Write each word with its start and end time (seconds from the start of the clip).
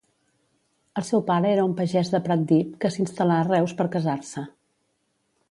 El 1.01 1.03
seu 1.09 1.21
pare 1.27 1.51
era 1.57 1.65
un 1.71 1.75
pagès 1.81 2.09
de 2.15 2.21
Pratdip 2.29 2.73
que 2.85 2.91
s'instal·là 2.97 3.37
a 3.43 3.45
Reus 3.51 3.77
per 3.83 3.89
casar-se. 3.99 4.47